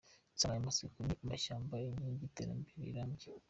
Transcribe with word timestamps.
Insanganyamatsiko 0.35 0.97
ni: 1.07 1.15
“Amashyamba, 1.25 1.73
Inkingi 1.89 2.21
y’Iterambere 2.23 2.77
rirambye. 2.87 3.27